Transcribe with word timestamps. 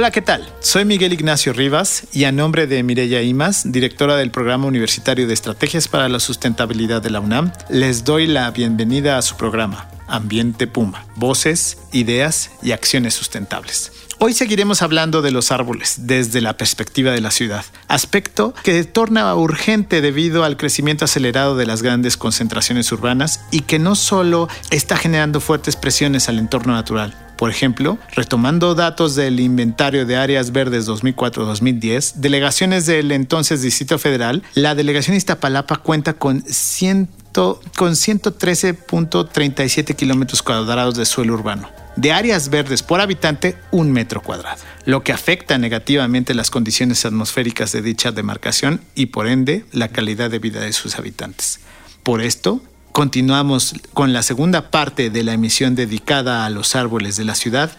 Hola, 0.00 0.12
¿qué 0.12 0.22
tal? 0.22 0.50
Soy 0.60 0.86
Miguel 0.86 1.12
Ignacio 1.12 1.52
Rivas 1.52 2.04
y 2.10 2.24
a 2.24 2.32
nombre 2.32 2.66
de 2.66 2.82
Mireya 2.82 3.20
Imas, 3.20 3.70
directora 3.70 4.16
del 4.16 4.30
Programa 4.30 4.64
Universitario 4.64 5.26
de 5.26 5.34
Estrategias 5.34 5.88
para 5.88 6.08
la 6.08 6.20
Sustentabilidad 6.20 7.02
de 7.02 7.10
la 7.10 7.20
UNAM, 7.20 7.52
les 7.68 8.02
doy 8.02 8.26
la 8.26 8.50
bienvenida 8.50 9.18
a 9.18 9.22
su 9.22 9.36
programa, 9.36 9.90
Ambiente 10.08 10.66
Puma, 10.66 11.04
Voces, 11.16 11.76
Ideas 11.92 12.50
y 12.62 12.72
Acciones 12.72 13.12
Sustentables. 13.12 13.92
Hoy 14.22 14.32
seguiremos 14.32 14.80
hablando 14.80 15.20
de 15.20 15.32
los 15.32 15.52
árboles 15.52 16.06
desde 16.06 16.40
la 16.40 16.56
perspectiva 16.56 17.12
de 17.12 17.20
la 17.20 17.30
ciudad, 17.30 17.66
aspecto 17.86 18.54
que 18.62 18.84
torna 18.84 19.34
urgente 19.34 20.00
debido 20.00 20.44
al 20.44 20.56
crecimiento 20.56 21.04
acelerado 21.04 21.56
de 21.56 21.66
las 21.66 21.82
grandes 21.82 22.16
concentraciones 22.16 22.90
urbanas 22.90 23.40
y 23.50 23.60
que 23.60 23.78
no 23.78 23.94
solo 23.94 24.48
está 24.70 24.96
generando 24.96 25.40
fuertes 25.40 25.76
presiones 25.76 26.30
al 26.30 26.38
entorno 26.38 26.72
natural, 26.72 27.14
por 27.40 27.48
ejemplo, 27.48 27.98
retomando 28.14 28.74
datos 28.74 29.14
del 29.14 29.40
inventario 29.40 30.04
de 30.04 30.18
áreas 30.18 30.52
verdes 30.52 30.86
2004-2010, 30.86 32.16
delegaciones 32.16 32.84
del 32.84 33.12
entonces 33.12 33.62
Distrito 33.62 33.98
Federal, 33.98 34.42
la 34.52 34.74
delegación 34.74 35.16
Iztapalapa 35.16 35.76
cuenta 35.76 36.12
con 36.12 36.42
100 36.42 37.08
con 37.32 37.92
113.37 37.92 39.96
kilómetros 39.96 40.42
cuadrados 40.42 40.96
de 40.96 41.06
suelo 41.06 41.32
urbano, 41.32 41.70
de 41.96 42.12
áreas 42.12 42.50
verdes 42.50 42.82
por 42.82 43.00
habitante 43.00 43.56
un 43.70 43.90
metro 43.90 44.20
cuadrado, 44.20 44.60
lo 44.84 45.02
que 45.02 45.14
afecta 45.14 45.56
negativamente 45.56 46.34
las 46.34 46.50
condiciones 46.50 47.06
atmosféricas 47.06 47.72
de 47.72 47.80
dicha 47.80 48.12
demarcación 48.12 48.82
y 48.94 49.06
por 49.06 49.26
ende 49.26 49.64
la 49.72 49.88
calidad 49.88 50.30
de 50.30 50.40
vida 50.40 50.60
de 50.60 50.74
sus 50.74 50.98
habitantes. 50.98 51.60
Por 52.02 52.20
esto, 52.20 52.60
continuamos 52.92 53.74
con 53.92 54.12
la 54.12 54.22
segunda 54.22 54.70
parte 54.70 55.10
de 55.10 55.22
la 55.22 55.32
emisión 55.32 55.74
dedicada 55.74 56.44
a 56.44 56.50
los 56.50 56.74
árboles 56.76 57.16
de 57.16 57.24
la 57.24 57.34
ciudad. 57.34 57.70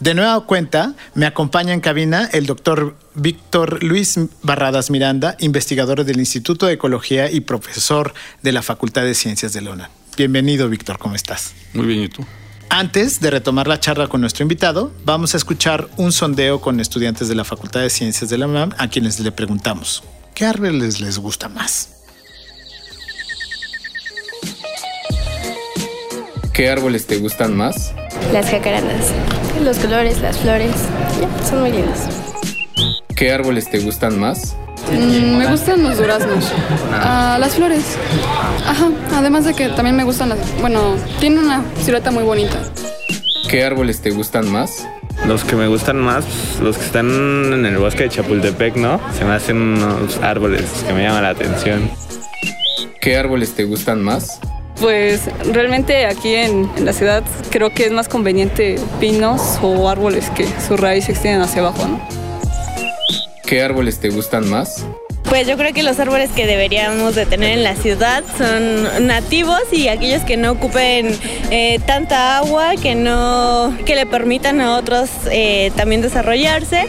De 0.00 0.14
nueva 0.14 0.40
cuenta, 0.42 0.94
me 1.14 1.26
acompaña 1.26 1.72
en 1.72 1.80
cabina 1.80 2.28
el 2.32 2.46
doctor 2.46 2.96
Víctor 3.14 3.82
Luis 3.82 4.18
Barradas 4.42 4.90
Miranda, 4.90 5.36
investigador 5.40 6.04
del 6.04 6.20
Instituto 6.20 6.66
de 6.66 6.74
Ecología 6.74 7.30
y 7.30 7.40
profesor 7.40 8.14
de 8.42 8.52
la 8.52 8.62
Facultad 8.62 9.02
de 9.02 9.14
Ciencias 9.14 9.52
de 9.52 9.60
Lona. 9.60 9.90
Bienvenido, 10.16 10.68
Víctor, 10.68 10.98
¿cómo 10.98 11.14
estás? 11.14 11.54
Muy 11.74 11.86
bien, 11.86 12.02
¿y 12.04 12.08
tú? 12.08 12.24
Antes 12.70 13.20
de 13.20 13.30
retomar 13.30 13.66
la 13.66 13.80
charla 13.80 14.08
con 14.08 14.20
nuestro 14.20 14.42
invitado, 14.42 14.92
vamos 15.04 15.34
a 15.34 15.36
escuchar 15.38 15.88
un 15.96 16.12
sondeo 16.12 16.60
con 16.60 16.80
estudiantes 16.80 17.28
de 17.28 17.34
la 17.34 17.44
Facultad 17.44 17.80
de 17.80 17.90
Ciencias 17.90 18.28
de 18.30 18.38
la 18.38 18.46
UNAM 18.46 18.74
a 18.78 18.88
quienes 18.88 19.18
le 19.20 19.32
preguntamos, 19.32 20.04
¿qué 20.34 20.44
árboles 20.44 21.00
les 21.00 21.18
gusta 21.18 21.48
más? 21.48 21.97
¿Qué 26.58 26.68
árboles 26.68 27.06
te 27.06 27.18
gustan 27.18 27.56
más? 27.56 27.94
Las 28.32 28.50
jacarandas. 28.50 29.12
Los 29.62 29.78
colores, 29.78 30.20
las 30.20 30.38
flores, 30.38 30.72
ya, 31.20 31.48
son 31.48 31.60
muy 31.60 31.70
lindos. 31.70 32.00
¿Qué 33.14 33.30
árboles 33.30 33.70
te 33.70 33.78
gustan 33.78 34.18
más? 34.18 34.56
Mm, 34.90 35.36
me 35.36 35.46
gustan 35.46 35.84
los 35.84 35.96
duraznos. 35.98 36.50
Ah, 36.92 37.36
las 37.38 37.54
flores. 37.54 37.96
Ajá, 38.66 38.90
además 39.14 39.44
de 39.44 39.54
que 39.54 39.68
también 39.68 39.94
me 39.94 40.02
gustan 40.02 40.30
las... 40.30 40.60
Bueno, 40.60 40.96
tiene 41.20 41.38
una 41.38 41.62
silueta 41.80 42.10
muy 42.10 42.24
bonita. 42.24 42.58
¿Qué 43.48 43.62
árboles 43.62 44.00
te 44.00 44.10
gustan 44.10 44.50
más? 44.50 44.84
Los 45.28 45.44
que 45.44 45.54
me 45.54 45.68
gustan 45.68 46.00
más, 46.00 46.24
los 46.60 46.76
que 46.76 46.84
están 46.86 47.06
en 47.52 47.66
el 47.66 47.78
bosque 47.78 48.02
de 48.02 48.08
Chapultepec, 48.08 48.74
¿no? 48.74 49.00
Se 49.16 49.24
me 49.24 49.34
hacen 49.34 49.58
unos 49.58 50.18
árboles 50.22 50.64
que 50.84 50.92
me 50.92 51.04
llaman 51.04 51.22
la 51.22 51.30
atención. 51.30 51.88
¿Qué 53.00 53.16
árboles 53.16 53.54
te 53.54 53.62
gustan 53.62 54.02
más? 54.02 54.40
Pues 54.80 55.22
realmente 55.52 56.06
aquí 56.06 56.34
en, 56.34 56.70
en 56.76 56.84
la 56.84 56.92
ciudad 56.92 57.24
creo 57.50 57.70
que 57.70 57.86
es 57.86 57.92
más 57.92 58.08
conveniente 58.08 58.76
pinos 59.00 59.58
o 59.62 59.88
árboles 59.88 60.30
que 60.30 60.46
sus 60.66 60.78
raíces 60.78 61.06
se 61.06 61.12
extienden 61.12 61.42
hacia 61.42 61.62
abajo, 61.62 61.86
¿no? 61.86 62.00
¿Qué 63.44 63.62
árboles 63.62 63.98
te 63.98 64.10
gustan 64.10 64.48
más? 64.48 64.84
Pues 65.28 65.46
yo 65.46 65.58
creo 65.58 65.74
que 65.74 65.82
los 65.82 65.98
árboles 66.00 66.30
que 66.30 66.46
deberíamos 66.46 67.14
de 67.14 67.26
tener 67.26 67.52
en 67.52 67.62
la 67.62 67.74
ciudad 67.74 68.24
son 68.38 69.06
nativos 69.06 69.60
y 69.72 69.88
aquellos 69.88 70.22
que 70.22 70.38
no 70.38 70.52
ocupen 70.52 71.18
eh, 71.50 71.78
tanta 71.86 72.38
agua, 72.38 72.76
que 72.76 72.94
no 72.94 73.76
que 73.84 73.94
le 73.94 74.06
permitan 74.06 74.60
a 74.62 74.76
otros 74.76 75.10
eh, 75.30 75.70
también 75.76 76.00
desarrollarse. 76.00 76.88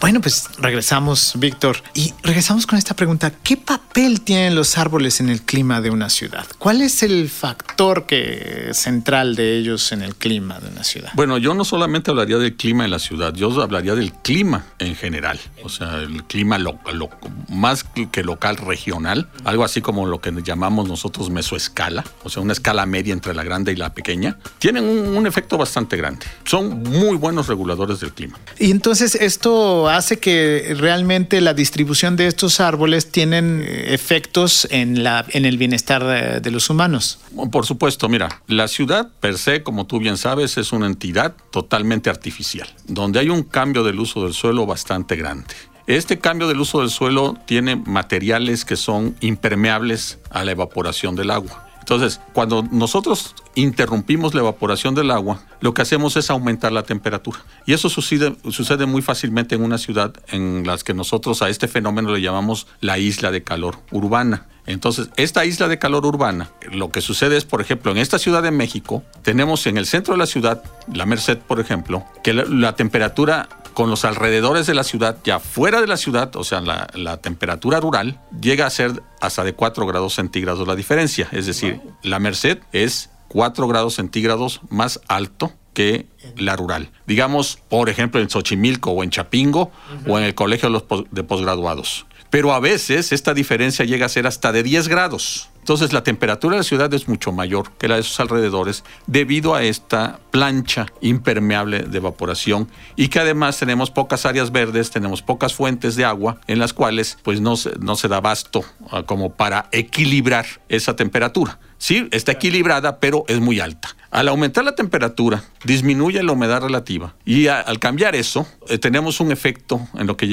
Bueno, 0.00 0.20
pues 0.20 0.48
regresamos, 0.60 1.32
Víctor, 1.36 1.82
y 1.94 2.12
regresamos 2.22 2.66
con 2.66 2.78
esta 2.78 2.94
pregunta. 2.94 3.32
¿Qué 3.42 3.56
papel 3.56 4.20
tienen 4.20 4.54
los 4.54 4.78
árboles 4.78 5.20
en 5.20 5.28
el 5.28 5.42
clima 5.42 5.80
de 5.80 5.90
una 5.90 6.10
ciudad? 6.10 6.46
¿Cuál 6.58 6.82
es 6.82 7.02
el 7.02 7.28
factor 7.28 8.06
que, 8.06 8.70
central 8.72 9.34
de 9.36 9.56
ellos 9.58 9.92
en 9.92 10.02
el 10.02 10.14
clima 10.16 10.58
de 10.60 10.68
una 10.68 10.84
ciudad? 10.84 11.10
Bueno, 11.14 11.38
yo 11.38 11.54
no 11.54 11.64
solamente 11.64 12.10
hablaría 12.10 12.38
del 12.38 12.56
clima 12.56 12.84
en 12.84 12.90
la 12.90 12.98
ciudad, 12.98 13.34
yo 13.34 13.50
hablaría 13.62 13.94
del 13.94 14.12
clima 14.12 14.66
en 14.78 14.94
general. 14.94 15.40
O 15.64 15.68
sea, 15.68 15.96
el 15.96 16.24
clima 16.24 16.58
lo, 16.58 16.78
lo- 16.92 17.10
más 17.48 17.84
que 18.12 18.22
local, 18.22 18.56
regional. 18.56 19.28
Algo 19.44 19.64
así 19.64 19.80
como 19.80 20.06
lo 20.06 20.20
que 20.20 20.32
llamamos 20.42 20.88
nosotros 20.88 21.30
mesoescala. 21.30 22.04
O 22.22 22.28
sea, 22.30 22.42
una 22.42 22.52
escala 22.52 22.86
media 22.86 23.12
entre 23.12 23.34
la 23.34 23.42
grande 23.44 23.72
y 23.72 23.76
la 23.76 23.92
pequeña. 23.94 24.36
Tienen 24.58 24.84
un, 24.84 25.16
un 25.16 25.26
efecto 25.26 25.56
bastante 25.58 25.96
grande. 25.96 26.26
Son 26.44 26.82
muy 26.82 27.16
buenos 27.16 27.46
reguladores 27.48 28.00
del 28.00 28.12
clima. 28.12 28.38
Y 28.58 28.70
entonces 28.70 29.14
esto 29.14 29.88
hace 29.88 30.18
que 30.18 30.49
realmente 30.76 31.40
la 31.40 31.54
distribución 31.54 32.16
de 32.16 32.26
estos 32.26 32.60
árboles 32.60 33.10
tienen 33.10 33.62
eh, 33.62 33.94
efectos 33.94 34.66
en, 34.70 35.02
la, 35.02 35.24
en 35.30 35.44
el 35.44 35.58
bienestar 35.58 36.04
de, 36.04 36.40
de 36.40 36.50
los 36.50 36.70
humanos. 36.70 37.18
Por 37.50 37.66
supuesto, 37.66 38.08
mira, 38.08 38.42
la 38.46 38.68
ciudad 38.68 39.08
per 39.20 39.38
se, 39.38 39.62
como 39.62 39.86
tú 39.86 39.98
bien 39.98 40.16
sabes, 40.16 40.56
es 40.58 40.72
una 40.72 40.86
entidad 40.86 41.34
totalmente 41.50 42.10
artificial, 42.10 42.68
donde 42.86 43.18
hay 43.20 43.28
un 43.28 43.42
cambio 43.42 43.84
del 43.84 43.98
uso 44.00 44.24
del 44.24 44.34
suelo 44.34 44.66
bastante 44.66 45.16
grande. 45.16 45.54
Este 45.86 46.18
cambio 46.18 46.46
del 46.46 46.60
uso 46.60 46.80
del 46.80 46.90
suelo 46.90 47.36
tiene 47.46 47.74
materiales 47.74 48.64
que 48.64 48.76
son 48.76 49.16
impermeables 49.20 50.18
a 50.30 50.44
la 50.44 50.52
evaporación 50.52 51.16
del 51.16 51.30
agua. 51.32 51.69
Entonces, 51.90 52.20
cuando 52.32 52.62
nosotros 52.70 53.34
interrumpimos 53.56 54.32
la 54.32 54.42
evaporación 54.42 54.94
del 54.94 55.10
agua, 55.10 55.42
lo 55.60 55.74
que 55.74 55.82
hacemos 55.82 56.16
es 56.16 56.30
aumentar 56.30 56.70
la 56.70 56.84
temperatura. 56.84 57.40
Y 57.66 57.72
eso 57.72 57.88
sucede, 57.88 58.36
sucede 58.48 58.86
muy 58.86 59.02
fácilmente 59.02 59.56
en 59.56 59.64
una 59.64 59.76
ciudad 59.76 60.14
en 60.28 60.64
las 60.64 60.84
que 60.84 60.94
nosotros 60.94 61.42
a 61.42 61.48
este 61.48 61.66
fenómeno 61.66 62.12
le 62.12 62.22
llamamos 62.22 62.68
la 62.80 62.98
isla 62.98 63.32
de 63.32 63.42
calor 63.42 63.78
urbana. 63.90 64.46
Entonces, 64.70 65.08
esta 65.16 65.44
isla 65.44 65.68
de 65.68 65.78
calor 65.78 66.06
urbana, 66.06 66.50
lo 66.72 66.90
que 66.90 67.00
sucede 67.00 67.36
es, 67.36 67.44
por 67.44 67.60
ejemplo, 67.60 67.90
en 67.92 67.98
esta 67.98 68.18
Ciudad 68.18 68.42
de 68.42 68.50
México, 68.50 69.02
tenemos 69.22 69.66
en 69.66 69.76
el 69.78 69.86
centro 69.86 70.14
de 70.14 70.18
la 70.18 70.26
ciudad, 70.26 70.62
la 70.92 71.06
Merced, 71.06 71.38
por 71.38 71.60
ejemplo, 71.60 72.04
que 72.22 72.32
la, 72.32 72.44
la 72.44 72.74
temperatura 72.76 73.48
con 73.74 73.88
los 73.88 74.04
alrededores 74.04 74.66
de 74.66 74.74
la 74.74 74.82
ciudad, 74.84 75.16
ya 75.24 75.38
fuera 75.38 75.80
de 75.80 75.86
la 75.86 75.96
ciudad, 75.96 76.34
o 76.36 76.44
sea, 76.44 76.60
la, 76.60 76.88
la 76.94 77.18
temperatura 77.18 77.78
rural, 77.80 78.18
llega 78.40 78.66
a 78.66 78.70
ser 78.70 79.02
hasta 79.20 79.44
de 79.44 79.54
4 79.54 79.86
grados 79.86 80.14
centígrados 80.14 80.66
la 80.66 80.74
diferencia. 80.74 81.28
Es 81.32 81.46
decir, 81.46 81.80
la 82.02 82.18
Merced 82.18 82.58
es 82.72 83.10
4 83.28 83.68
grados 83.68 83.94
centígrados 83.94 84.60
más 84.70 85.00
alto 85.06 85.52
que 85.72 86.06
la 86.36 86.56
rural. 86.56 86.90
Digamos, 87.06 87.58
por 87.68 87.88
ejemplo, 87.88 88.20
en 88.20 88.28
Xochimilco 88.28 88.90
o 88.90 89.04
en 89.04 89.10
Chapingo 89.10 89.70
o 90.08 90.18
en 90.18 90.24
el 90.24 90.34
colegio 90.34 90.68
de, 90.68 90.72
los 90.72 90.82
pos- 90.82 91.04
de 91.12 91.22
posgraduados. 91.22 92.06
Pero 92.30 92.52
a 92.52 92.60
veces 92.60 93.12
esta 93.12 93.34
diferencia 93.34 93.84
llega 93.84 94.06
a 94.06 94.08
ser 94.08 94.26
hasta 94.26 94.52
de 94.52 94.62
10 94.62 94.88
grados. 94.88 95.50
Entonces 95.58 95.92
la 95.92 96.02
temperatura 96.02 96.54
de 96.54 96.60
la 96.60 96.64
ciudad 96.64 96.92
es 96.94 97.06
mucho 97.06 97.32
mayor 97.32 97.72
que 97.72 97.86
la 97.86 97.96
de 97.96 98.02
sus 98.02 98.18
alrededores 98.18 98.82
debido 99.06 99.54
a 99.54 99.62
esta 99.62 100.18
plancha 100.30 100.86
impermeable 101.00 101.80
de 101.80 101.98
evaporación 101.98 102.68
y 102.96 103.08
que 103.08 103.20
además 103.20 103.58
tenemos 103.58 103.90
pocas 103.90 104.24
áreas 104.24 104.52
verdes, 104.52 104.90
tenemos 104.90 105.22
pocas 105.22 105.54
fuentes 105.54 105.96
de 105.96 106.04
agua 106.04 106.40
en 106.46 106.58
las 106.58 106.72
cuales 106.72 107.18
pues 107.22 107.40
no 107.40 107.54
no 107.78 107.96
se 107.96 108.08
da 108.08 108.16
abasto 108.16 108.64
ah, 108.90 109.02
como 109.04 109.34
para 109.34 109.68
equilibrar 109.70 110.46
esa 110.68 110.96
temperatura. 110.96 111.58
Sí, 111.80 112.06
está 112.10 112.32
equilibrada, 112.32 113.00
pero 113.00 113.24
es 113.26 113.40
muy 113.40 113.58
alta. 113.58 113.96
Al 114.10 114.28
aumentar 114.28 114.64
la 114.64 114.74
temperatura, 114.74 115.44
disminuye 115.64 116.22
la 116.22 116.32
humedad 116.32 116.60
relativa. 116.60 117.14
Y 117.24 117.46
al 117.46 117.78
cambiar 117.78 118.14
eso, 118.14 118.46
eh, 118.68 118.76
tenemos 118.76 119.18
un 119.20 119.32
efecto 119.32 119.88
en 119.94 120.06
lo 120.06 120.16
que 120.18 120.28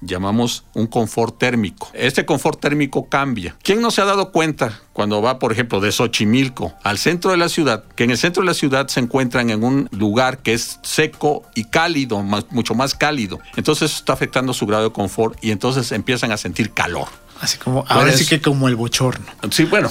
llamamos 0.00 0.64
un 0.72 0.86
confort 0.86 1.36
térmico. 1.38 1.90
Este 1.92 2.24
confort 2.24 2.60
térmico 2.60 3.10
cambia. 3.10 3.56
¿Quién 3.62 3.82
no 3.82 3.90
se 3.90 4.00
ha 4.00 4.06
dado 4.06 4.32
cuenta 4.32 4.80
cuando 4.94 5.20
va, 5.20 5.38
por 5.38 5.52
ejemplo, 5.52 5.80
de 5.80 5.92
Xochimilco 5.92 6.72
al 6.82 6.96
centro 6.96 7.30
de 7.30 7.36
la 7.36 7.50
ciudad, 7.50 7.84
que 7.94 8.04
en 8.04 8.10
el 8.10 8.16
centro 8.16 8.42
de 8.42 8.46
la 8.46 8.54
ciudad 8.54 8.88
se 8.88 9.00
encuentran 9.00 9.50
en 9.50 9.62
un 9.62 9.88
lugar 9.92 10.38
que 10.38 10.54
es 10.54 10.78
seco 10.82 11.42
y 11.54 11.64
cálido, 11.64 12.22
mucho 12.22 12.74
más 12.74 12.94
cálido? 12.94 13.38
Entonces 13.56 13.90
eso 13.90 13.98
está 13.98 14.14
afectando 14.14 14.54
su 14.54 14.64
grado 14.66 14.84
de 14.84 14.92
confort 14.92 15.36
y 15.44 15.50
entonces 15.50 15.92
empiezan 15.92 16.32
a 16.32 16.38
sentir 16.38 16.72
calor. 16.72 17.08
Así 17.40 17.58
como, 17.58 17.84
ahora 17.88 18.12
sí 18.12 18.26
que 18.26 18.40
como 18.40 18.68
el 18.68 18.76
bochorno. 18.76 19.26
Sí, 19.50 19.64
bueno, 19.64 19.90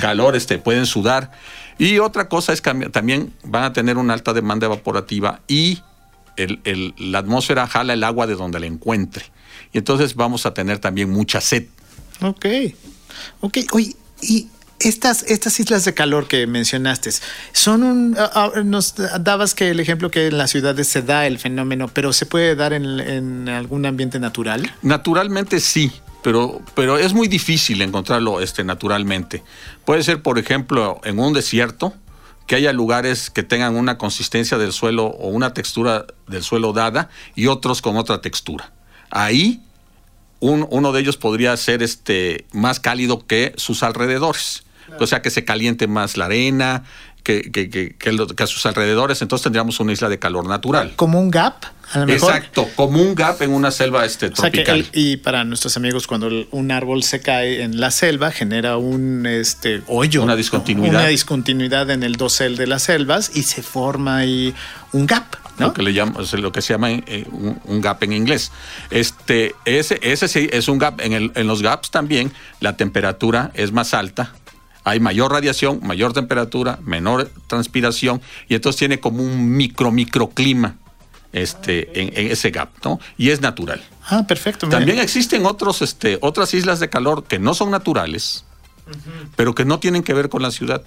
calor, 0.00 0.36
este, 0.36 0.58
pueden 0.58 0.86
sudar. 0.86 1.32
Y 1.78 1.98
otra 1.98 2.28
cosa 2.28 2.52
es 2.52 2.60
que 2.60 2.72
también 2.90 3.32
van 3.44 3.64
a 3.64 3.72
tener 3.72 3.96
una 3.96 4.14
alta 4.14 4.32
demanda 4.32 4.66
evaporativa 4.66 5.40
y 5.48 5.80
la 6.36 7.18
atmósfera 7.18 7.66
jala 7.66 7.94
el 7.94 8.04
agua 8.04 8.26
de 8.26 8.34
donde 8.34 8.60
la 8.60 8.66
encuentre. 8.66 9.24
Y 9.72 9.78
entonces 9.78 10.14
vamos 10.14 10.44
a 10.46 10.54
tener 10.54 10.78
también 10.78 11.10
mucha 11.10 11.40
sed. 11.40 11.64
Ok. 12.20 12.46
Ok. 13.40 13.58
Oye, 13.72 13.96
y 14.20 14.48
estas, 14.78 15.22
estas 15.24 15.58
islas 15.60 15.84
de 15.84 15.94
calor 15.94 16.28
que 16.28 16.46
mencionaste, 16.46 17.10
son 17.52 17.82
un. 17.82 18.16
nos 18.64 18.94
dabas 19.20 19.54
que 19.54 19.70
el 19.70 19.80
ejemplo 19.80 20.10
que 20.10 20.26
en 20.26 20.38
las 20.38 20.50
ciudades 20.50 20.88
se 20.88 21.02
da 21.02 21.26
el 21.26 21.38
fenómeno, 21.38 21.88
pero 21.88 22.12
¿se 22.12 22.26
puede 22.26 22.54
dar 22.54 22.72
en, 22.74 23.00
en 23.00 23.48
algún 23.48 23.86
ambiente 23.86 24.20
natural? 24.20 24.70
Naturalmente 24.82 25.60
sí 25.60 25.92
pero, 26.22 26.60
pero 26.74 26.98
es 26.98 27.12
muy 27.12 27.28
difícil 27.28 27.82
encontrarlo 27.82 28.40
este, 28.40 28.64
naturalmente. 28.64 29.42
Puede 29.84 30.02
ser, 30.02 30.22
por 30.22 30.38
ejemplo, 30.38 31.00
en 31.04 31.18
un 31.18 31.32
desierto, 31.32 31.94
que 32.46 32.56
haya 32.56 32.72
lugares 32.72 33.30
que 33.30 33.42
tengan 33.42 33.76
una 33.76 33.98
consistencia 33.98 34.58
del 34.58 34.72
suelo 34.72 35.06
o 35.06 35.28
una 35.28 35.54
textura 35.54 36.06
del 36.26 36.42
suelo 36.42 36.72
dada 36.72 37.08
y 37.34 37.46
otros 37.46 37.80
con 37.82 37.96
otra 37.96 38.20
textura. 38.20 38.72
Ahí 39.10 39.62
uno 40.40 40.92
de 40.92 41.00
ellos 41.00 41.16
podría 41.16 41.56
ser 41.56 41.84
este, 41.84 42.46
más 42.52 42.80
cálido 42.80 43.26
que 43.26 43.54
sus 43.56 43.84
alrededores. 43.84 44.64
O 44.98 45.06
sea, 45.06 45.22
que 45.22 45.30
se 45.30 45.44
caliente 45.44 45.86
más 45.86 46.16
la 46.16 46.26
arena, 46.26 46.84
que, 47.22 47.50
que, 47.50 47.70
que, 47.70 47.94
que, 47.96 48.42
a 48.42 48.46
sus 48.46 48.66
alrededores, 48.66 49.22
entonces 49.22 49.44
tendríamos 49.44 49.78
una 49.80 49.92
isla 49.92 50.08
de 50.08 50.18
calor 50.18 50.46
natural. 50.46 50.92
Como 50.96 51.20
un 51.20 51.30
gap, 51.30 51.54
a 51.92 52.00
lo 52.00 52.06
mejor. 52.06 52.30
Exacto, 52.30 52.68
como 52.74 53.00
un 53.00 53.14
gap 53.14 53.40
en 53.42 53.52
una 53.52 53.70
selva 53.70 54.04
este, 54.04 54.30
tropical. 54.30 54.86
y 54.92 55.18
para 55.18 55.44
nuestros 55.44 55.76
amigos, 55.76 56.06
cuando 56.06 56.28
un 56.50 56.70
árbol 56.72 57.02
se 57.02 57.20
cae 57.20 57.62
en 57.62 57.80
la 57.80 57.90
selva, 57.90 58.30
genera 58.30 58.76
un 58.76 59.26
este, 59.26 59.82
hoyo. 59.86 60.22
Una 60.22 60.36
discontinuidad. 60.36 61.00
Una 61.00 61.08
discontinuidad 61.08 61.90
en 61.90 62.02
el 62.02 62.16
dosel 62.16 62.56
de 62.56 62.66
las 62.66 62.84
selvas 62.84 63.30
y 63.34 63.44
se 63.44 63.62
forma 63.62 64.18
ahí 64.18 64.54
un 64.92 65.06
gap. 65.06 65.36
¿no? 65.58 65.66
Lo 65.68 65.74
que, 65.74 65.82
le 65.82 65.92
llama, 65.92 66.20
lo 66.32 66.50
que 66.50 66.62
se 66.62 66.72
llama 66.72 66.90
eh, 66.90 67.26
un, 67.30 67.80
gap 67.80 68.02
en 68.02 68.14
inglés. 68.14 68.50
Este, 68.90 69.54
ese, 69.64 70.00
ese 70.02 70.26
sí 70.26 70.48
es 70.50 70.66
un 70.68 70.78
gap. 70.78 71.00
En, 71.00 71.12
el, 71.12 71.30
en 71.34 71.46
los 71.46 71.62
gaps 71.62 71.90
también 71.90 72.32
la 72.60 72.76
temperatura 72.76 73.52
es 73.54 73.70
más 73.70 73.94
alta 73.94 74.32
hay 74.84 75.00
mayor 75.00 75.32
radiación, 75.32 75.80
mayor 75.82 76.12
temperatura, 76.12 76.78
menor 76.84 77.30
transpiración 77.46 78.20
y 78.48 78.54
entonces 78.54 78.78
tiene 78.78 79.00
como 79.00 79.22
un 79.22 79.56
micro 79.56 79.92
microclima 79.92 80.76
este, 81.32 82.00
en, 82.00 82.30
ese 82.30 82.50
gap, 82.50 82.70
¿no? 82.84 83.00
Y 83.16 83.30
es 83.30 83.40
natural. 83.40 83.82
Ah, 84.06 84.24
perfecto. 84.26 84.68
También 84.68 84.98
existen 84.98 85.46
otros, 85.46 85.82
este, 85.82 86.18
otras 86.20 86.52
islas 86.54 86.80
de 86.80 86.90
calor 86.90 87.24
que 87.24 87.38
no 87.38 87.54
son 87.54 87.70
naturales, 87.70 88.44
pero 89.36 89.54
que 89.54 89.64
no 89.64 89.78
tienen 89.78 90.02
que 90.02 90.14
ver 90.14 90.28
con 90.28 90.42
la 90.42 90.50
ciudad. 90.50 90.82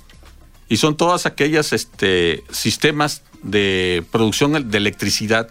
Y 0.68 0.78
son 0.78 0.98
todas 0.98 1.26
aquellas 1.26 1.74
este, 1.74 2.44
sistemas 2.52 3.24
de 3.44 4.04
producción 4.12 4.70
de 4.70 4.78
electricidad 4.78 5.50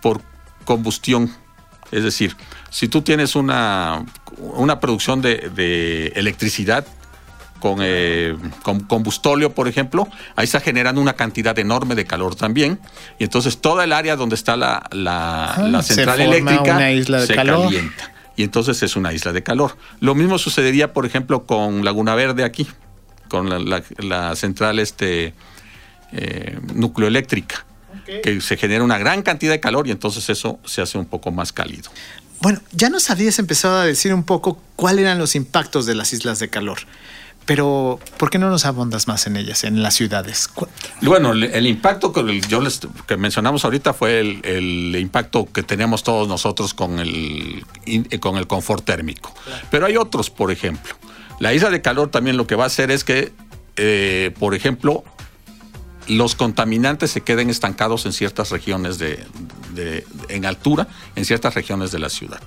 por 0.00 0.22
combustión. 0.64 1.32
Es 1.92 2.02
decir, 2.02 2.36
si 2.70 2.88
tú 2.88 3.02
tienes 3.02 3.36
una, 3.36 4.04
una 4.38 4.80
producción 4.80 5.20
de, 5.20 5.50
de 5.54 6.08
electricidad 6.16 6.86
eh, 7.80 8.36
con, 8.62 8.80
combustóleo, 8.80 9.54
por 9.54 9.68
ejemplo, 9.68 10.08
ahí 10.36 10.44
está 10.44 10.60
generando 10.60 11.00
una 11.00 11.14
cantidad 11.14 11.58
enorme 11.58 11.94
de 11.94 12.04
calor 12.04 12.34
también. 12.34 12.78
Y 13.18 13.24
entonces 13.24 13.58
toda 13.58 13.84
el 13.84 13.92
área 13.92 14.16
donde 14.16 14.34
está 14.34 14.56
la, 14.56 14.86
la, 14.92 15.52
ah, 15.52 15.82
central 15.82 16.20
eléctrica 16.20 16.78
se 17.26 17.34
calienta. 17.34 18.12
Y 18.36 18.42
entonces 18.42 18.82
es 18.82 18.96
una 18.96 19.12
isla 19.12 19.32
de 19.32 19.42
calor. 19.42 19.76
Lo 20.00 20.14
mismo 20.14 20.38
sucedería, 20.38 20.92
por 20.92 21.06
ejemplo, 21.06 21.46
con 21.46 21.84
Laguna 21.84 22.14
Verde 22.14 22.44
aquí, 22.44 22.66
con 23.28 23.48
la, 23.48 24.36
central 24.36 24.78
este, 24.78 25.32
eh, 26.12 26.58
nucleoeléctrica, 26.74 27.64
que 28.22 28.40
se 28.40 28.56
genera 28.56 28.84
una 28.84 28.98
gran 28.98 29.22
cantidad 29.22 29.52
de 29.52 29.60
calor 29.60 29.88
y 29.88 29.90
entonces 29.90 30.28
eso 30.28 30.60
se 30.64 30.82
hace 30.82 30.98
un 30.98 31.06
poco 31.06 31.32
más 31.32 31.52
cálido. 31.52 31.90
Bueno, 32.40 32.60
ya 32.72 32.90
nos 32.90 33.10
habías 33.10 33.38
empezado 33.38 33.78
a 33.78 33.84
decir 33.84 34.12
un 34.12 34.22
poco 34.22 34.60
cuáles 34.76 35.02
eran 35.02 35.18
los 35.18 35.34
impactos 35.34 35.86
de 35.86 35.94
las 35.94 36.12
islas 36.12 36.38
de 36.38 36.48
calor. 36.48 36.78
Pero, 37.46 38.00
¿por 38.18 38.28
qué 38.28 38.38
no 38.38 38.50
nos 38.50 38.66
abondas 38.66 39.06
más 39.06 39.28
en 39.28 39.36
ellas, 39.36 39.62
en 39.62 39.80
las 39.80 39.94
ciudades? 39.94 40.50
Bueno, 41.00 41.30
el, 41.32 41.66
impacto 41.66 42.12
que 42.12 42.40
yo 42.48 42.60
les, 42.60 42.80
que 43.06 43.16
mencionamos 43.16 43.64
ahorita 43.64 43.94
fue 43.94 44.18
el, 44.18 44.96
impacto 44.96 45.46
que 45.46 45.62
teníamos 45.62 46.02
todos 46.02 46.26
nosotros 46.26 46.74
con 46.74 46.98
el, 46.98 47.64
con 48.20 48.36
el 48.36 48.48
confort 48.48 48.84
térmico. 48.84 49.32
Pero 49.70 49.86
hay 49.86 49.96
otros, 49.96 50.28
por 50.28 50.50
ejemplo. 50.50 50.94
La 51.38 51.54
isla 51.54 51.70
de 51.70 51.80
calor 51.80 52.10
también 52.10 52.36
lo 52.36 52.48
que 52.48 52.56
va 52.56 52.64
a 52.64 52.66
hacer 52.66 52.90
es 52.90 53.04
que, 53.04 53.32
eh, 53.76 54.34
por 54.40 54.56
ejemplo, 54.56 55.04
los 56.08 56.34
contaminantes 56.34 57.12
se 57.12 57.20
queden 57.20 57.48
estancados 57.50 58.06
en 58.06 58.12
ciertas 58.12 58.50
regiones 58.50 58.98
de, 58.98 59.24
en 60.28 60.46
altura, 60.46 60.88
en 61.14 61.24
ciertas 61.24 61.54
regiones 61.54 61.92
de 61.92 62.00
la 62.00 62.08
ciudad. 62.08 62.40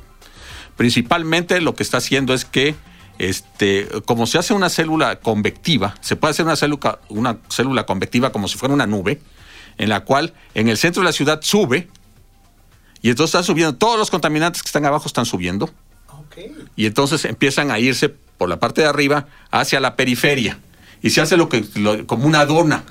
Principalmente 0.75 1.62
lo 1.62 1.75
que 1.75 1.84
está 1.84 1.98
haciendo 1.98 2.34
es 2.34 2.44
que 2.46 2.75
este, 3.19 3.88
como 4.06 4.25
se 4.25 4.38
hace 4.38 4.54
una 4.54 4.69
célula 4.69 5.19
convectiva, 5.19 5.95
se 6.00 6.16
puede 6.16 6.31
hacer 6.31 6.45
una 6.45 6.56
célula, 6.56 7.00
una 7.10 7.38
célula 7.50 7.86
convectiva 7.86 8.31
como 8.31 8.48
si 8.48 8.57
fuera 8.57 8.74
una 8.74 8.88
nube, 8.88 9.21
en 9.77 9.89
la 9.89 10.06
cual 10.06 10.33
en 10.56 10.69
el 10.69 10.77
centro 10.77 11.01
de 11.01 11.06
la 11.06 11.12
ciudad 11.12 11.42
sube, 11.42 11.89
y 13.01 13.10
entonces 13.10 13.36
están 13.36 13.44
subiendo, 13.44 13.75
todos 13.75 14.00
los 14.00 14.10
contaminantes 14.10 14.63
que 14.63 14.68
están 14.68 14.86
abajo 14.86 15.06
están 15.06 15.25
subiendo, 15.25 15.69
y 16.77 16.86
entonces 16.86 17.25
empiezan 17.25 17.69
a 17.69 17.80
irse 17.80 18.07
por 18.07 18.48
la 18.48 18.60
parte 18.60 18.81
de 18.81 18.88
arriba 18.88 19.27
hacia 19.51 19.81
la 19.81 19.98
periferia, 19.98 20.57
y 21.01 21.10
se 21.10 21.19
hace 21.19 21.36
lo 21.36 21.50
que, 21.50 21.65
como 22.06 22.25
una 22.25 22.45
dona. 22.45 22.83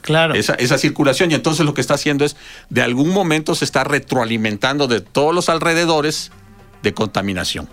Claro. 0.00 0.34
Esa, 0.34 0.54
esa 0.54 0.76
circulación, 0.76 1.30
y 1.30 1.34
entonces 1.34 1.64
lo 1.64 1.72
que 1.72 1.80
está 1.80 1.94
haciendo 1.94 2.24
es, 2.24 2.36
de 2.68 2.82
algún 2.82 3.10
momento 3.10 3.54
se 3.54 3.64
está 3.64 3.84
retroalimentando 3.84 4.86
de 4.86 5.00
todos 5.00 5.34
los 5.34 5.48
alrededores 5.48 6.30
de 6.82 6.92
contaminación 6.92 7.68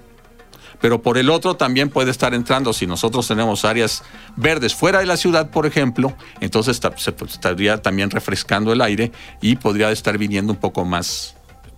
pero 0.81 1.01
por 1.01 1.17
el 1.17 1.29
otro 1.29 1.55
también 1.55 1.89
puede 1.89 2.11
estar 2.11 2.33
entrando, 2.33 2.73
si 2.73 2.88
nosotros 2.88 3.27
tenemos 3.27 3.63
áreas 3.65 4.03
verdes 4.35 4.73
fuera 4.75 5.00
de 5.00 5.05
la 5.05 5.17
ciudad, 5.17 5.50
por 5.51 5.65
ejemplo, 5.65 6.15
entonces 6.39 6.81
se 6.97 7.15
estaría 7.25 7.81
también 7.81 8.09
refrescando 8.09 8.73
el 8.73 8.81
aire 8.81 9.11
y 9.41 9.55
podría 9.55 9.91
estar 9.91 10.17
viniendo 10.17 10.53
un 10.53 10.59
poco 10.59 10.83
más 10.83 11.35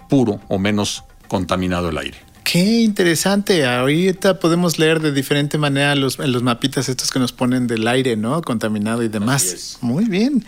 puro 0.09 0.39
o 0.47 0.57
menos 0.57 1.03
contaminado 1.27 1.89
el 1.89 1.97
aire. 1.97 2.17
Qué 2.43 2.81
interesante. 2.81 3.65
Ahorita 3.65 4.39
podemos 4.39 4.77
leer 4.77 4.99
de 4.99 5.11
diferente 5.11 5.57
manera 5.57 5.95
los, 5.95 6.19
los 6.19 6.43
mapitas 6.43 6.89
estos 6.89 7.09
que 7.09 7.19
nos 7.19 7.31
ponen 7.31 7.67
del 7.67 7.87
aire, 7.87 8.17
¿no? 8.17 8.41
Contaminado 8.41 9.01
y 9.01 9.07
demás. 9.07 9.77
Muy 9.81 10.05
bien. 10.05 10.45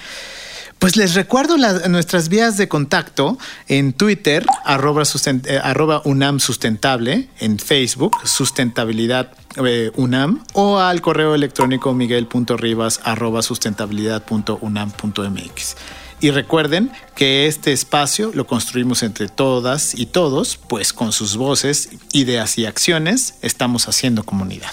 Pues 0.79 0.98
les 0.98 1.13
recuerdo 1.15 1.58
nuestras 1.88 2.27
vías 2.29 2.58
de 2.58 2.67
contacto 2.67 3.38
en 3.67 3.94
Twitter, 3.94 4.46
eh, 4.46 5.60
arroba, 5.63 6.01
UNAM 6.05 6.39
Sustentable, 6.39 7.27
en 7.39 7.60
Facebook, 7.60 8.17
Sustentabilidad 8.24 9.32
eh, 9.65 9.91
UNAM, 9.96 10.44
o 10.53 10.77
al 10.79 11.01
correo 11.01 11.34
electrónico 11.34 11.94
miguel.ribas 11.94 13.00
arroba 13.03 13.41
sustentabilidad.unam.mx. 13.41 15.75
Y 16.22 16.32
recuerden 16.32 16.91
que 17.15 17.48
este 17.48 17.74
espacio 17.74 18.32
lo 18.34 18.48
construimos 18.48 19.03
entre 19.03 19.27
todas 19.27 19.98
y 19.98 20.05
todos, 20.05 20.58
pues 20.58 20.94
con 20.94 21.12
sus 21.12 21.36
voces, 21.36 21.89
ideas 22.13 22.58
y 22.58 22.65
acciones 22.65 23.36
estamos 23.41 23.88
haciendo 23.88 24.24
comunidad. 24.24 24.72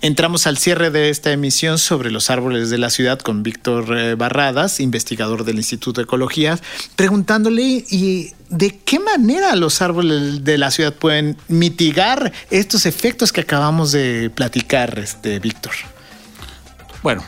Entramos 0.00 0.46
al 0.46 0.58
cierre 0.58 0.90
de 0.90 1.10
esta 1.10 1.32
emisión 1.32 1.76
sobre 1.76 2.12
los 2.12 2.30
árboles 2.30 2.70
de 2.70 2.78
la 2.78 2.88
ciudad 2.88 3.18
con 3.18 3.42
Víctor 3.42 3.98
eh, 3.98 4.14
Barradas, 4.14 4.78
investigador 4.78 5.44
del 5.44 5.56
Instituto 5.56 6.00
de 6.00 6.04
Ecología, 6.04 6.56
preguntándole 6.94 7.84
y 7.90 8.32
de 8.48 8.78
qué 8.78 9.00
manera 9.00 9.56
los 9.56 9.82
árboles 9.82 10.44
de 10.44 10.56
la 10.56 10.70
ciudad 10.70 10.92
pueden 10.92 11.36
mitigar 11.48 12.32
estos 12.50 12.86
efectos 12.86 13.32
que 13.32 13.40
acabamos 13.40 13.90
de 13.90 14.30
platicar, 14.32 15.00
este, 15.00 15.40
Víctor. 15.40 15.72
Bueno, 17.02 17.24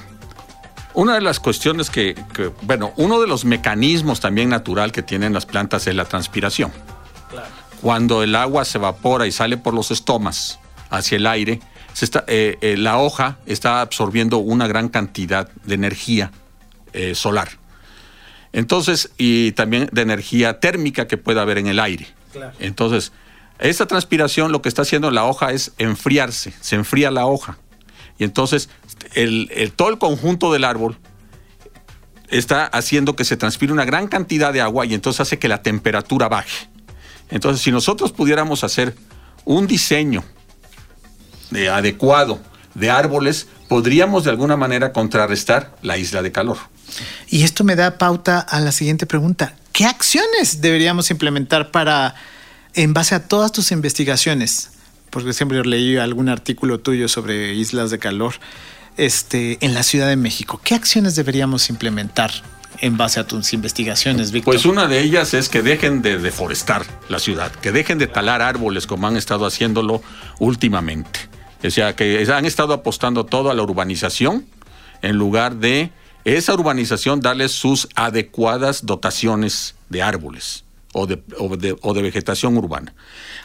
una 0.95 1.15
de 1.15 1.23
las 1.23 1.41
cuestiones 1.41 1.91
que, 1.91 2.15
bueno, 2.63 2.93
uno 2.97 3.21
de 3.21 3.27
los 3.27 3.45
mecanismos 3.45 4.21
también 4.21 4.49
natural 4.49 4.93
que 4.93 5.03
tienen 5.03 5.33
las 5.33 5.45
plantas 5.45 5.89
es 5.89 5.97
la 5.97 6.05
transpiración. 6.05 6.71
Cuando 7.81 8.23
el 8.23 8.37
agua 8.37 8.65
se 8.65 8.79
evapora 8.79 9.27
y 9.27 9.33
sale 9.33 9.57
por 9.57 9.75
los 9.75 9.91
estomas 9.91 10.61
hacia 10.91 11.17
el 11.17 11.27
aire, 11.27 11.61
está, 12.05 12.25
eh, 12.27 12.57
eh, 12.61 12.77
la 12.77 12.99
hoja 12.99 13.39
está 13.47 13.81
absorbiendo 13.81 14.39
una 14.39 14.67
gran 14.67 14.89
cantidad 14.89 15.49
de 15.65 15.75
energía 15.75 16.31
eh, 16.93 17.15
solar. 17.15 17.49
Entonces, 18.53 19.11
y 19.17 19.53
también 19.53 19.89
de 19.93 20.03
energía 20.03 20.59
térmica 20.61 21.07
que 21.07 21.17
pueda 21.17 21.43
haber 21.43 21.59
en 21.59 21.67
el 21.69 21.79
aire. 21.79 22.07
Entonces, 22.59 23.13
esa 23.59 23.87
transpiración 23.87 24.53
lo 24.53 24.63
que 24.63 24.69
está 24.69 24.83
haciendo 24.83 25.11
la 25.11 25.25
hoja 25.25 25.53
es 25.53 25.73
enfriarse, 25.79 26.53
se 26.61 26.77
enfría 26.77 27.11
la 27.11 27.27
hoja. 27.27 27.59
Y 28.19 28.25
entonces, 28.25 28.69
el, 29.15 29.51
el- 29.55 29.73
todo 29.73 29.89
el 29.91 29.99
conjunto 29.99 30.53
del 30.53 30.65
árbol 30.65 30.99
está 32.29 32.67
haciendo 32.67 33.17
que 33.17 33.25
se 33.25 33.37
transpire 33.37 33.73
una 33.73 33.85
gran 33.85 34.07
cantidad 34.09 34.53
de 34.53 34.61
agua 34.61 34.87
y 34.87 34.95
entonces 34.95 35.21
hace 35.21 35.39
que 35.39 35.49
la 35.49 35.63
temperatura 35.63 36.29
baje. 36.29 36.69
Entonces, 37.31 37.63
si 37.63 37.71
nosotros 37.73 38.13
pudiéramos 38.13 38.65
hacer 38.65 38.95
un 39.45 39.67
diseño 39.67 40.25
de 41.51 41.69
adecuado 41.69 42.41
de 42.75 42.91
árboles, 42.91 43.49
podríamos 43.69 44.25
de 44.25 44.31
alguna 44.31 44.57
manera 44.57 44.93
contrarrestar 44.93 45.77
la 45.83 45.99
isla 45.99 46.23
de 46.23 46.33
calor. 46.33 46.59
Y 47.29 47.43
esto 47.43 47.65
me 47.65 47.77
da 47.77 47.99
pauta 47.99 48.41
a 48.41 48.61
la 48.61 48.73
siguiente 48.73 49.07
pregunta. 49.07 49.55
¿Qué 49.73 49.85
acciones 49.85 50.61
deberíamos 50.61 51.11
implementar 51.11 51.71
para, 51.71 52.15
en 52.75 52.93
base 52.93 53.15
a 53.15 53.27
todas 53.27 53.53
tus 53.53 53.71
investigaciones? 53.73 54.71
Porque 55.11 55.33
siempre 55.33 55.65
leí 55.65 55.97
algún 55.97 56.29
artículo 56.29 56.81
tuyo 56.81 57.09
sobre 57.09 57.55
islas 57.55 57.91
de 57.91 57.99
calor 57.99 58.35
este, 58.97 59.59
en 59.61 59.75
la 59.75 59.83
Ciudad 59.83 60.09
de 60.09 60.17
México. 60.17 60.61
¿Qué 60.63 60.75
acciones 60.75 61.15
deberíamos 61.15 61.71
implementar 61.71 62.31
en 62.81 62.97
base 62.97 63.21
a 63.21 63.27
tus 63.27 63.53
investigaciones, 63.53 64.33
Víctor? 64.33 64.55
Pues 64.55 64.67
una 64.67 64.87
de 64.87 65.01
ellas 65.01 65.35
es 65.35 65.49
que 65.49 65.63
dejen 65.63 66.03
de 66.03 66.19
deforestar 66.19 66.85
la 67.09 67.19
ciudad, 67.19 67.51
que 67.51 67.73
dejen 67.73 67.99
de 67.99 68.07
talar 68.07 68.43
árboles 68.43 68.87
como 68.87 69.07
han 69.07 69.17
estado 69.17 69.47
haciéndolo 69.47 70.03
últimamente. 70.39 71.30
O 71.65 71.71
sea, 71.71 71.95
que 71.95 72.27
han 72.33 72.45
estado 72.47 72.73
apostando 72.75 73.25
todo 73.27 73.51
a 73.51 73.55
la 73.55 73.63
urbanización 73.63 74.47
en 75.03 75.17
lugar 75.17 75.57
de 75.57 75.91
esa 76.25 76.53
urbanización 76.55 77.21
darles 77.21 77.53
sus 77.53 77.89
adecuadas 77.95 78.85
dotaciones 78.85 79.75
de 79.89 80.03
árboles 80.03 80.65
o 80.93 81.07
de, 81.07 81.23
o 81.39 81.57
de- 81.57 81.77
o 81.81 81.95
de 81.95 82.03
vegetación 82.03 82.57
urbana. 82.57 82.93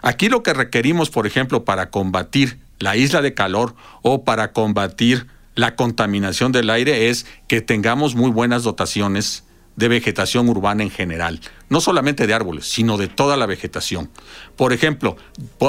Aquí 0.01 0.27
lo 0.29 0.43
que 0.43 0.53
requerimos, 0.53 1.09
por 1.09 1.25
ejemplo, 1.27 1.63
para 1.63 1.89
combatir 1.89 2.59
la 2.79 2.97
isla 2.97 3.21
de 3.21 3.33
calor 3.33 3.75
o 4.01 4.23
para 4.25 4.51
combatir 4.51 5.27
la 5.55 5.75
contaminación 5.77 6.51
del 6.51 6.69
aire 6.69 7.09
es 7.09 7.25
que 7.47 7.61
tengamos 7.61 8.13
muy 8.15 8.29
buenas 8.29 8.63
dotaciones 8.63 9.44
de 9.75 9.87
vegetación 9.87 10.47
urbana 10.47 10.83
en 10.83 10.89
general, 10.89 11.39
no 11.69 11.81
solamente 11.81 12.27
de 12.27 12.33
árboles, 12.33 12.65
sino 12.67 12.97
de 12.97 13.07
toda 13.07 13.35
la 13.37 13.45
vegetación. 13.45 14.09
Por 14.55 14.73
ejemplo, 14.73 15.17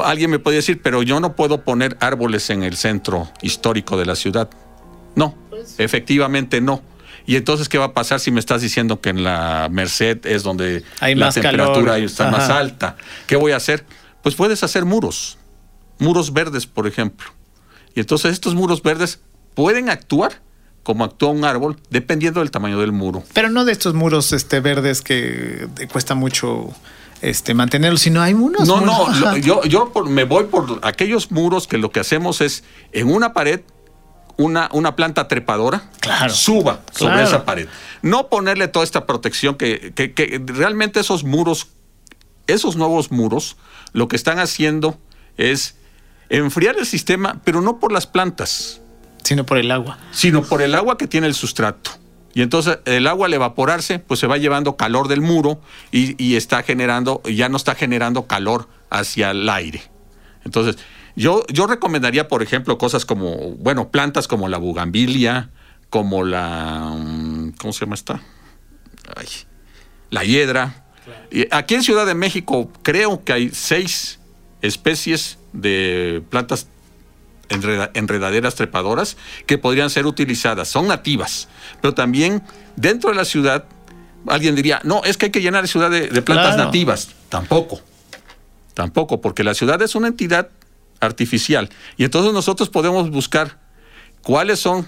alguien 0.03 0.31
me 0.31 0.39
puede 0.39 0.57
decir, 0.57 0.81
pero 0.81 1.03
yo 1.03 1.19
no 1.19 1.35
puedo 1.35 1.63
poner 1.63 1.97
árboles 1.99 2.49
en 2.49 2.63
el 2.63 2.77
centro 2.77 3.29
histórico 3.41 3.97
de 3.97 4.05
la 4.05 4.15
ciudad. 4.15 4.49
No, 5.15 5.35
efectivamente 5.77 6.61
no. 6.61 6.81
Y 7.25 7.35
entonces, 7.35 7.67
¿qué 7.67 7.77
va 7.77 7.85
a 7.85 7.93
pasar 7.93 8.21
si 8.21 8.31
me 8.31 8.39
estás 8.39 8.61
diciendo 8.61 9.01
que 9.01 9.09
en 9.09 9.23
la 9.23 9.67
Merced 9.69 10.25
es 10.25 10.43
donde 10.43 10.83
Hay 11.01 11.13
la 11.13 11.25
más 11.25 11.33
temperatura 11.33 11.93
calor. 11.93 12.05
está 12.05 12.31
más 12.31 12.49
alta? 12.49 12.95
¿Qué 13.27 13.35
voy 13.35 13.51
a 13.51 13.57
hacer? 13.57 13.85
Pues 14.23 14.35
puedes 14.35 14.63
hacer 14.63 14.85
muros, 14.85 15.37
muros 15.99 16.31
verdes, 16.31 16.65
por 16.65 16.87
ejemplo. 16.87 17.27
Y 17.93 17.99
entonces 17.99 18.31
estos 18.31 18.55
muros 18.55 18.81
verdes 18.81 19.19
pueden 19.55 19.89
actuar 19.89 20.41
como 20.87 21.03
actúa 21.03 21.31
un 21.31 21.43
árbol, 21.43 21.75
dependiendo 21.89 22.39
del 22.39 22.49
tamaño 22.49 22.79
del 22.79 22.93
muro. 22.93 23.21
Pero 23.33 23.49
no 23.49 23.65
de 23.65 23.73
estos 23.73 23.93
muros 23.93 24.31
este, 24.31 24.61
verdes 24.61 25.01
que 25.01 25.67
cuesta 25.91 26.15
mucho 26.15 26.69
este, 27.21 27.53
mantenerlos, 27.53 27.99
sino 27.99 28.21
hay 28.21 28.33
unos. 28.33 28.65
No, 28.65 28.77
muros- 28.77 28.85
no, 29.19 29.27
Ajá. 29.27 29.37
yo, 29.41 29.61
yo 29.65 29.91
por- 29.91 30.07
me 30.09 30.23
voy 30.23 30.45
por 30.45 30.79
aquellos 30.83 31.29
muros 31.29 31.67
que 31.67 31.77
lo 31.77 31.91
que 31.91 31.99
hacemos 31.99 32.39
es 32.39 32.63
en 32.93 33.09
una 33.13 33.33
pared 33.33 33.59
una, 34.37 34.69
una 34.71 34.95
planta 34.95 35.27
trepadora 35.27 35.89
Claro. 35.99 36.33
suba 36.33 36.79
sobre 36.93 37.15
Claro. 37.15 37.27
esa 37.27 37.43
pared. 37.43 37.67
No 38.01 38.29
ponerle 38.29 38.69
toda 38.69 38.85
esta 38.85 39.05
protección 39.05 39.55
que, 39.55 39.91
que- 39.93 40.13
que 40.13 40.41
realmente 40.45 41.01
esos 41.01 41.25
muros, 41.25 41.67
esos 42.47 42.77
nuevos 42.77 43.11
muros, 43.11 43.57
lo 43.91 44.07
que 44.07 44.15
están 44.15 44.39
haciendo 44.39 44.97
es 45.35 45.75
enfriar 46.29 46.77
el 46.79 46.85
sistema, 46.85 47.41
pero 47.43 47.59
no 47.61 47.77
por 47.77 47.91
las 47.91 48.07
plantas, 48.07 48.79
Sino 49.27 49.45
por 49.45 49.57
el 49.57 49.69
agua. 49.71 49.97
sino 50.11 50.41
por 50.41 50.61
el 50.61 50.73
agua 50.73 50.97
que 50.97 51.05
tiene 51.05 51.27
el 51.27 51.33
sustrato. 51.33 51.91
Y 52.33 52.41
entonces 52.41 52.79
el 52.85 53.07
agua 53.07 53.27
al 53.27 53.33
evaporarse, 53.33 53.99
pues 53.99 54.21
se 54.21 54.27
va 54.27 54.37
llevando 54.37 54.77
calor 54.77 55.09
del 55.09 55.19
muro 55.19 55.59
y, 55.91 56.15
y 56.23 56.37
está 56.37 56.63
generando, 56.63 57.21
ya 57.23 57.49
no 57.49 57.57
está 57.57 57.75
generando 57.75 58.25
calor 58.25 58.69
hacia 58.89 59.31
el 59.31 59.49
aire. 59.49 59.81
Entonces, 60.45 60.77
yo, 61.17 61.43
yo 61.51 61.67
recomendaría, 61.67 62.29
por 62.29 62.41
ejemplo, 62.41 62.77
cosas 62.77 63.03
como, 63.05 63.35
bueno, 63.55 63.89
plantas 63.89 64.29
como 64.29 64.47
la 64.47 64.59
bugambilia, 64.59 65.49
como 65.89 66.23
la, 66.23 66.93
mm, 66.95 67.55
¿cómo 67.59 67.73
se 67.73 67.81
llama 67.81 67.95
esta? 67.95 68.21
Ay, 69.13 69.27
la 70.09 70.23
hiedra. 70.23 70.85
Aquí 71.51 71.75
en 71.75 71.83
Ciudad 71.83 72.05
de 72.05 72.15
México 72.15 72.71
creo 72.81 73.25
que 73.25 73.33
hay 73.33 73.49
seis 73.49 74.19
especies 74.61 75.37
de 75.51 76.23
plantas 76.29 76.67
enredaderas 77.49 78.55
trepadoras 78.55 79.17
que 79.45 79.57
podrían 79.57 79.89
ser 79.89 80.05
utilizadas. 80.05 80.67
Son 80.67 80.87
nativas, 80.87 81.47
pero 81.81 81.93
también 81.93 82.43
dentro 82.75 83.09
de 83.09 83.15
la 83.15 83.25
ciudad, 83.25 83.65
alguien 84.27 84.55
diría, 84.55 84.81
no, 84.83 85.03
es 85.03 85.17
que 85.17 85.25
hay 85.27 85.31
que 85.31 85.41
llenar 85.41 85.63
la 85.63 85.67
ciudad 85.67 85.89
de, 85.89 86.07
de 86.09 86.21
plantas 86.21 86.55
Claro. 86.55 86.65
nativas. 86.65 87.09
Tampoco, 87.29 87.81
tampoco, 88.73 89.21
porque 89.21 89.43
la 89.43 89.53
ciudad 89.53 89.81
es 89.81 89.95
una 89.95 90.07
entidad 90.07 90.49
artificial. 90.99 91.69
Y 91.97 92.03
entonces 92.03 92.33
nosotros 92.33 92.69
podemos 92.69 93.09
buscar 93.11 93.59
cuáles 94.23 94.59
son 94.59 94.87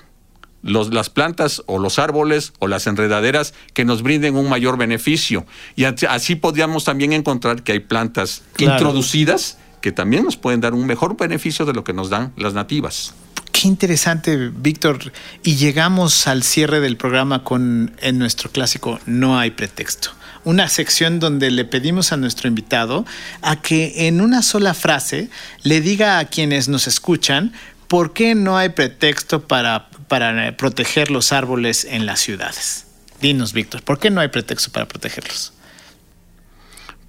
los- 0.61 0.93
las 0.93 1.09
plantas 1.09 1.63
o 1.67 1.79
los 1.79 1.99
árboles 1.99 2.51
o 2.59 2.67
las 2.67 2.85
enredaderas 2.87 3.53
que 3.73 3.85
nos 3.85 4.01
brinden 4.03 4.35
un 4.35 4.49
mayor 4.49 4.77
beneficio. 4.77 5.45
Y 5.75 5.85
así- 5.85 6.35
podríamos 6.35 6.83
también 6.83 7.13
encontrar 7.13 7.63
que 7.63 7.71
hay 7.73 7.79
plantas 7.79 8.41
Claro. 8.53 8.73
introducidas 8.73 9.57
que 9.81 9.91
también 9.91 10.23
nos 10.23 10.37
pueden 10.37 10.61
dar 10.61 10.73
un 10.73 10.85
mejor 10.85 11.17
beneficio 11.17 11.65
de 11.65 11.73
lo 11.73 11.83
que 11.83 11.93
nos 11.93 12.09
dan 12.09 12.33
las 12.37 12.53
nativas. 12.53 13.13
Qué 13.51 13.67
interesante, 13.67 14.51
Víctor. 14.53 15.11
Y 15.43 15.55
llegamos 15.55 16.27
al 16.27 16.43
cierre 16.43 16.79
del 16.79 16.95
programa 16.95 17.43
con 17.43 17.93
en 17.99 18.17
nuestro 18.17 18.51
clásico 18.51 18.99
No 19.05 19.37
hay 19.37 19.51
pretexto. 19.51 20.11
Una 20.45 20.69
sección 20.69 21.19
donde 21.19 21.51
le 21.51 21.65
pedimos 21.65 22.13
a 22.13 22.17
nuestro 22.17 22.47
invitado 22.47 23.05
a 23.41 23.61
que 23.61 24.07
en 24.07 24.21
una 24.21 24.43
sola 24.43 24.73
frase 24.73 25.29
le 25.63 25.81
diga 25.81 26.19
a 26.19 26.25
quienes 26.25 26.69
nos 26.69 26.87
escuchan 26.87 27.51
por 27.89 28.13
qué 28.13 28.35
no 28.35 28.57
hay 28.57 28.69
pretexto 28.69 29.45
para, 29.45 29.89
para 30.07 30.55
proteger 30.55 31.11
los 31.11 31.33
árboles 31.33 31.83
en 31.83 32.05
las 32.05 32.21
ciudades. 32.21 32.85
Dinos, 33.19 33.51
Víctor, 33.51 33.81
¿por 33.81 33.99
qué 33.99 34.09
no 34.09 34.21
hay 34.21 34.29
pretexto 34.29 34.71
para 34.71 34.87
protegerlos? 34.87 35.51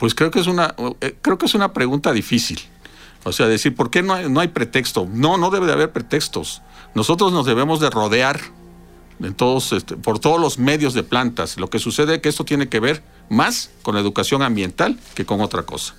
Pues 0.00 0.14
creo 0.14 0.30
que 0.30 0.40
es 0.40 0.47
una, 0.47 0.75
eh, 1.02 1.14
creo 1.21 1.37
que 1.37 1.45
es 1.45 1.54
una 1.54 1.75
pregunta 1.75 2.12
difícil. 2.12 2.59
O 3.23 3.33
sea, 3.33 3.47
decir, 3.47 3.76
¿por 3.76 3.90
qué 3.90 4.02
no 4.02 4.14
hay, 4.14 4.30
no 4.30 4.40
hay 4.40 4.49
pretexto? 4.49 5.07
No, 5.12 5.37
no 5.37 5.50
debe 5.50 5.66
de 5.66 5.73
haber 5.75 5.92
pretextos. 5.92 6.62
Nosotros 6.95 7.33
nos 7.35 7.45
debemos 7.45 7.80
de 7.80 7.90
rodear 7.90 8.40
en 9.23 9.35
todos, 9.35 9.73
este, 9.73 9.99
por 9.99 10.19
todos 10.19 10.40
los 10.40 10.59
medios 10.59 10.95
de 10.95 11.02
plantas. 11.02 11.59
Lo 11.59 11.69
que 11.69 11.78
sucede 11.78 12.14
es 12.14 12.23
que 12.23 12.30
esto 12.30 12.47
tiene 12.47 12.71
que 12.71 12.80
ver 12.80 13.02
más 13.28 13.73
con 13.83 13.95
la 13.95 14.00
educación 14.00 14.40
ambiental 14.40 14.99
que 15.14 15.26
con 15.26 15.42
otra 15.42 15.64
cosa. 15.64 15.95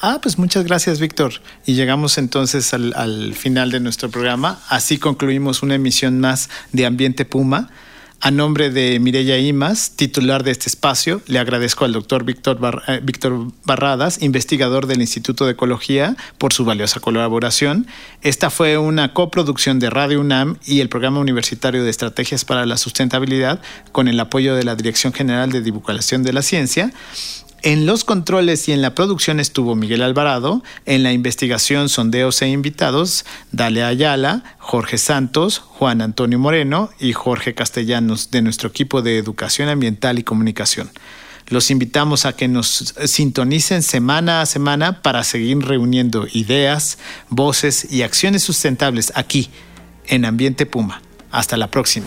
Ah, 0.00 0.18
pues 0.22 0.38
muchas 0.38 0.64
gracias, 0.64 1.00
Víctor. 1.00 1.34
Y 1.66 1.74
llegamos 1.74 2.16
entonces 2.16 2.72
al, 2.72 2.94
al 2.96 3.34
final 3.34 3.70
de 3.70 3.80
nuestro 3.80 4.08
programa. 4.08 4.58
Así 4.70 4.96
concluimos 4.96 5.62
una 5.62 5.74
emisión 5.74 6.18
más 6.18 6.48
de 6.72 6.86
Ambiente 6.86 7.26
Puma. 7.26 7.68
A 8.22 8.30
nombre 8.30 8.68
de 8.68 9.00
Mireya 9.00 9.38
Imas, 9.38 9.92
titular 9.96 10.44
de 10.44 10.50
este 10.50 10.68
espacio, 10.68 11.22
le 11.26 11.38
agradezco 11.38 11.86
al 11.86 11.94
doctor 11.94 12.24
Víctor, 12.24 12.82
eh, 12.86 13.00
Víctor 13.02 13.46
Barradas, 13.64 14.20
investigador 14.20 14.86
del 14.86 15.00
Instituto 15.00 15.46
de 15.46 15.52
Ecología, 15.52 16.18
por 16.36 16.52
su 16.52 16.66
valiosa 16.66 17.00
colaboración. 17.00 17.86
Esta 18.20 18.50
fue 18.50 18.76
una 18.76 19.14
coproducción 19.14 19.78
de 19.78 19.88
Radio 19.88 20.20
UNAM 20.20 20.58
y 20.66 20.80
el 20.80 20.90
Programa 20.90 21.18
Universitario 21.18 21.82
de 21.82 21.88
Estrategias 21.88 22.44
para 22.44 22.66
la 22.66 22.76
Sustentabilidad, 22.76 23.62
con 23.90 24.06
el 24.06 24.20
apoyo 24.20 24.54
de 24.54 24.64
la 24.64 24.76
Dirección 24.76 25.14
General 25.14 25.50
de 25.50 25.62
Divulgación 25.62 26.22
de 26.22 26.34
la 26.34 26.42
Ciencia. 26.42 26.92
En 27.62 27.84
los 27.84 28.04
controles 28.04 28.68
y 28.68 28.72
en 28.72 28.80
la 28.80 28.94
producción 28.94 29.38
estuvo 29.38 29.74
Miguel 29.74 30.00
Alvarado, 30.00 30.62
en 30.86 31.02
la 31.02 31.12
investigación, 31.12 31.90
sondeos 31.90 32.40
e 32.40 32.48
invitados, 32.48 33.26
Dalia 33.52 33.88
Ayala, 33.88 34.56
Jorge 34.58 34.96
Santos, 34.96 35.58
Juan 35.58 36.00
Antonio 36.00 36.38
Moreno 36.38 36.88
y 36.98 37.12
Jorge 37.12 37.54
Castellanos 37.54 38.30
de 38.30 38.40
nuestro 38.40 38.70
equipo 38.70 39.02
de 39.02 39.18
Educación 39.18 39.68
Ambiental 39.68 40.18
y 40.18 40.22
Comunicación. 40.22 40.90
Los 41.48 41.70
invitamos 41.70 42.24
a 42.24 42.32
que 42.32 42.48
nos 42.48 42.94
sintonicen 43.04 43.82
semana 43.82 44.40
a 44.40 44.46
semana 44.46 45.02
para 45.02 45.22
seguir 45.22 45.58
reuniendo 45.58 46.26
ideas, 46.32 46.96
voces 47.28 47.86
y 47.90 48.02
acciones 48.02 48.42
sustentables 48.42 49.12
aquí, 49.16 49.50
en 50.06 50.24
Ambiente 50.24 50.64
Puma. 50.64 51.02
Hasta 51.30 51.58
la 51.58 51.70
próxima. 51.70 52.06